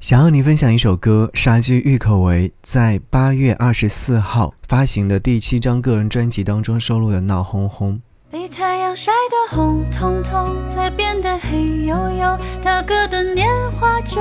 [0.00, 7.92] 想要你分享一首歌，沙居郁可唯在八月二十四号发行的第七张个人专辑当中收录的《闹哄哄》。
[8.30, 12.40] 被太阳晒得红彤彤，才变得黑黝黝。
[12.64, 14.16] 大哥的年华就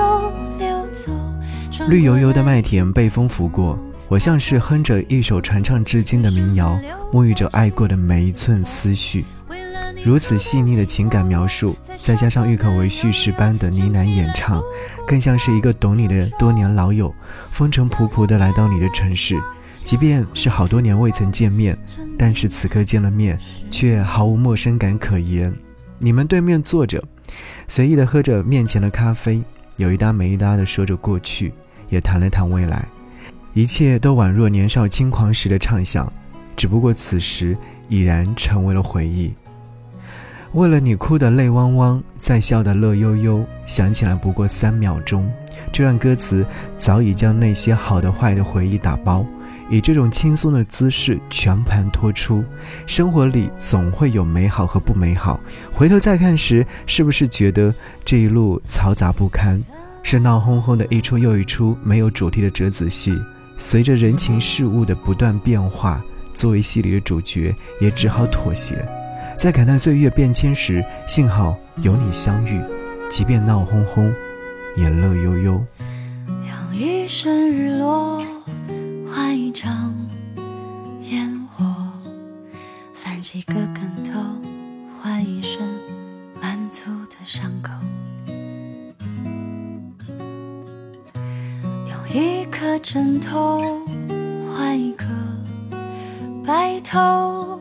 [0.60, 1.14] 溜走。
[1.88, 6.78] 绿油油的麦田被风拂过，我像是哼着一首传唱至今的民谣，
[7.10, 9.24] 沐浴着爱过的每一寸思绪。
[10.04, 14.64] 如此细腻的情感描述，再加上郁可唯叙事般的呢喃演唱，
[15.06, 17.14] 更像是一个懂你的多年老友，
[17.52, 19.40] 风尘仆仆地来到你的城市。
[19.84, 21.78] 即便是好多年未曾见面，
[22.18, 23.38] 但是此刻见了面，
[23.70, 25.54] 却毫无陌生感可言。
[26.00, 27.04] 你们对面坐着，
[27.68, 29.42] 随意地喝着面前的咖啡，
[29.78, 31.54] 有一搭没一搭地说着过去，
[31.90, 32.88] 也谈了谈未来，
[33.54, 36.12] 一切都宛若年少轻狂时的畅想，
[36.56, 37.58] 只不过此时
[37.90, 39.34] 已然成为了回忆。
[40.54, 45.32] 为了你哭得泪汪汪，再笑得乐悠悠，想起来不过三秒钟。
[45.72, 46.44] 这段歌词
[46.78, 49.24] 早已将那些好的坏的回忆打包，
[49.70, 52.44] 以这种轻松的姿势全盘托出。
[52.88, 55.40] 生活里总会有美好和不美好，
[55.72, 57.72] 回头再看时，是不是觉得
[58.04, 59.62] 这一路嘈杂不堪？
[60.02, 63.16] 是闹哄哄的一出又一出没有主题的折子戏，
[63.56, 66.04] 随着人情世物的不断变化，
[66.34, 68.84] 作为戏里的主角，也只好妥协。
[69.40, 72.62] 在感叹岁月变迁时，幸好有你相遇，
[73.10, 74.14] 即便闹哄哄，
[74.76, 75.66] 也乐悠悠。
[76.28, 78.22] 用一生日落
[79.10, 79.96] 换一场
[81.04, 81.66] 烟火，
[82.94, 84.20] 翻几个跟头
[85.02, 85.62] 换一身
[86.42, 87.72] 满足的伤口，
[91.88, 93.62] 用一颗枕头
[94.54, 95.06] 换一颗
[96.46, 97.59] 白头。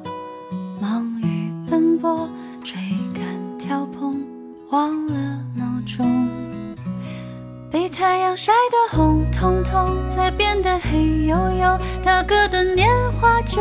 [7.89, 11.78] 太阳晒得红彤彤，才变得黑黝黝。
[12.05, 13.61] 大哥的年华就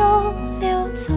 [0.60, 1.12] 溜走，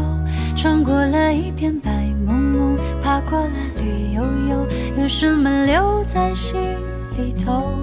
[0.55, 1.91] 穿过了一片白
[2.25, 4.67] 蒙蒙，爬过了绿油油。
[4.97, 6.61] 有什么留在心
[7.17, 7.73] 里头？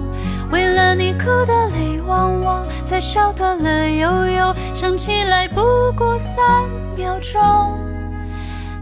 [0.51, 4.55] 为了你哭得泪汪汪，才笑得乐悠悠。
[4.73, 5.61] 想起来不
[5.95, 6.35] 过三
[6.97, 7.39] 秒钟。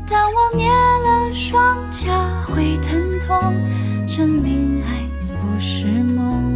[0.09, 3.53] 当我捏了双颊，会疼痛，
[4.07, 5.06] 证明爱
[5.57, 6.46] 不是梦。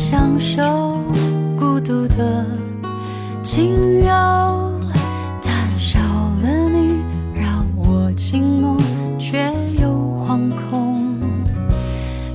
[0.00, 0.62] 享受
[1.58, 2.46] 孤独的
[3.42, 4.72] 轻柔，
[5.44, 5.98] 但少
[6.42, 6.96] 了你，
[7.34, 8.78] 让我惊梦
[9.18, 9.90] 却又
[10.26, 11.20] 惶恐。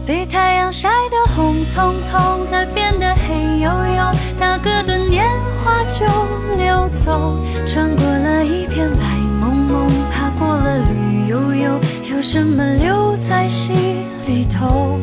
[0.05, 1.17] 被太阳晒得。
[1.35, 4.15] 红彤彤，再变得黑黝黝。
[4.39, 5.25] 大哥的年
[5.57, 6.05] 华就
[6.55, 11.79] 流走，穿过了一片白蒙蒙，爬过了绿油油。
[12.09, 13.75] 有什么留在心
[14.27, 14.97] 里头？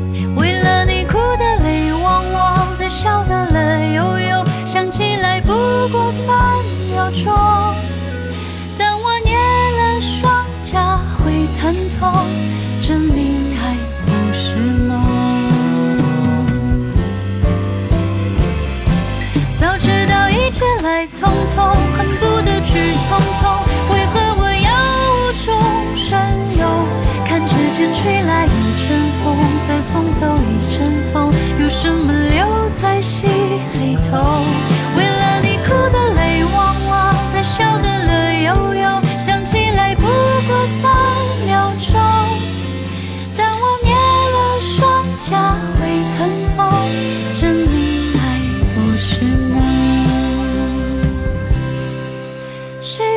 [21.08, 23.42] 匆匆，恨不得去匆匆，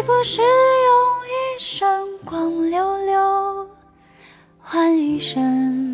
[0.05, 0.47] 不是用
[1.25, 3.67] 一生光溜溜
[4.61, 5.84] 换一身。